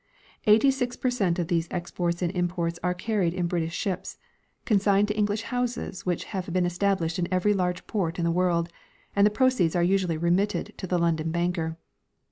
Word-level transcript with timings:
* 0.25 0.47
Eighty 0.47 0.71
seven 0.71 0.97
per 0.99 1.11
cent 1.11 1.37
of 1.37 1.47
these 1.47 1.67
exports 1.69 2.23
and 2.23 2.31
imports 2.31 2.79
are 2.81 2.95
carried 2.95 3.35
in 3.35 3.45
British 3.45 3.75
ships, 3.77 4.17
consigned 4.65 5.07
to 5.09 5.15
English 5.15 5.43
houses 5.43 6.07
which 6.07 6.23
have 6.33 6.51
been 6.51 6.65
established 6.65 7.19
in 7.19 7.31
ever}' 7.31 7.53
large 7.53 7.85
port 7.85 8.17
in 8.17 8.25
the 8.25 8.31
world, 8.31 8.69
and 9.15 9.27
the 9.27 9.29
]jroceeds 9.29 9.75
are 9.75 9.83
usually 9.83 10.17
remitted 10.17 10.73
to 10.77 10.87
the 10.87 10.97
London 10.97 11.29
banker. 11.29 11.77